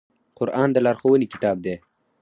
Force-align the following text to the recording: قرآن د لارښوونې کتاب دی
قرآن 0.37 0.69
د 0.73 0.77
لارښوونې 0.85 1.27
کتاب 1.33 1.57
دی 1.65 1.75